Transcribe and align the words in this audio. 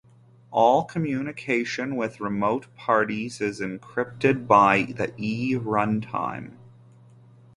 All 0.49 0.83
communication 0.83 1.95
with 1.95 2.19
remote 2.19 2.65
parties 2.75 3.39
is 3.39 3.61
encrypted 3.61 4.47
by 4.47 4.81
the 4.85 5.13
E 5.15 5.53
runtime. 5.53 6.53